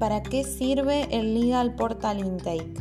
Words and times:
¿Para 0.00 0.22
qué 0.22 0.44
sirve 0.44 1.06
el 1.10 1.38
Legal 1.38 1.74
Portal 1.74 2.20
Intake? 2.20 2.72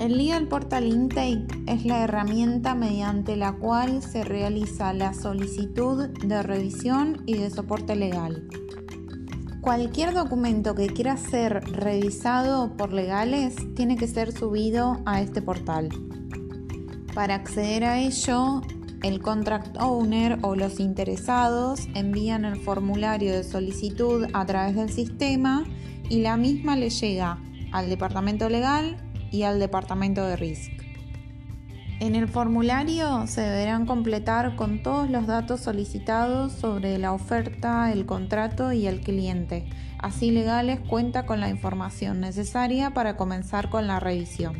El 0.00 0.18
Legal 0.18 0.48
Portal 0.48 0.88
Intake 0.88 1.46
es 1.68 1.84
la 1.84 2.02
herramienta 2.02 2.74
mediante 2.74 3.36
la 3.36 3.52
cual 3.52 4.02
se 4.02 4.24
realiza 4.24 4.92
la 4.92 5.14
solicitud 5.14 6.08
de 6.08 6.42
revisión 6.42 7.22
y 7.26 7.34
de 7.34 7.48
soporte 7.50 7.94
legal. 7.94 8.48
Cualquier 9.68 10.14
documento 10.14 10.74
que 10.74 10.86
quiera 10.86 11.18
ser 11.18 11.62
revisado 11.62 12.74
por 12.78 12.94
legales 12.94 13.54
tiene 13.74 13.96
que 13.96 14.08
ser 14.08 14.32
subido 14.32 15.02
a 15.04 15.20
este 15.20 15.42
portal. 15.42 15.90
Para 17.14 17.34
acceder 17.34 17.84
a 17.84 17.98
ello, 17.98 18.62
el 19.02 19.20
contract 19.20 19.76
owner 19.78 20.38
o 20.40 20.56
los 20.56 20.80
interesados 20.80 21.86
envían 21.94 22.46
el 22.46 22.56
formulario 22.56 23.30
de 23.30 23.44
solicitud 23.44 24.26
a 24.32 24.46
través 24.46 24.74
del 24.74 24.88
sistema 24.88 25.66
y 26.08 26.22
la 26.22 26.38
misma 26.38 26.74
le 26.74 26.88
llega 26.88 27.38
al 27.70 27.90
departamento 27.90 28.48
legal 28.48 28.96
y 29.30 29.42
al 29.42 29.60
departamento 29.60 30.24
de 30.24 30.36
RISC. 30.36 30.87
En 32.00 32.14
el 32.14 32.28
formulario 32.28 33.26
se 33.26 33.40
deberán 33.40 33.84
completar 33.84 34.54
con 34.54 34.84
todos 34.84 35.10
los 35.10 35.26
datos 35.26 35.60
solicitados 35.60 36.52
sobre 36.52 36.96
la 36.96 37.12
oferta, 37.12 37.92
el 37.92 38.06
contrato 38.06 38.72
y 38.72 38.86
el 38.86 39.00
cliente. 39.00 39.68
Así 39.98 40.30
Legales 40.30 40.78
cuenta 40.78 41.26
con 41.26 41.40
la 41.40 41.48
información 41.48 42.20
necesaria 42.20 42.94
para 42.94 43.16
comenzar 43.16 43.68
con 43.68 43.88
la 43.88 43.98
revisión. 43.98 44.54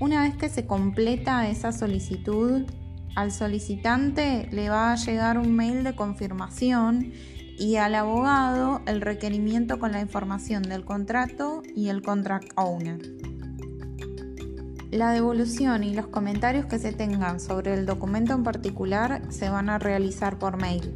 Una 0.00 0.22
vez 0.22 0.36
que 0.36 0.48
se 0.48 0.66
completa 0.66 1.48
esa 1.48 1.70
solicitud, 1.70 2.66
al 3.14 3.30
solicitante 3.30 4.48
le 4.50 4.70
va 4.70 4.92
a 4.92 4.96
llegar 4.96 5.38
un 5.38 5.54
mail 5.54 5.84
de 5.84 5.94
confirmación 5.94 7.12
y 7.56 7.76
al 7.76 7.94
abogado 7.94 8.82
el 8.86 9.02
requerimiento 9.02 9.78
con 9.78 9.92
la 9.92 10.00
información 10.00 10.64
del 10.64 10.84
contrato 10.84 11.62
y 11.76 11.90
el 11.90 12.02
contract 12.02 12.50
owner. 12.56 13.31
La 14.92 15.12
devolución 15.12 15.84
y 15.84 15.94
los 15.94 16.08
comentarios 16.08 16.66
que 16.66 16.78
se 16.78 16.92
tengan 16.92 17.40
sobre 17.40 17.72
el 17.72 17.86
documento 17.86 18.34
en 18.34 18.42
particular 18.42 19.22
se 19.30 19.48
van 19.48 19.70
a 19.70 19.78
realizar 19.78 20.38
por 20.38 20.58
mail. 20.58 20.94